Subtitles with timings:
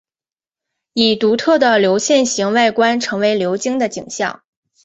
[0.93, 4.41] 以独特的流线型外观成为流经的景象。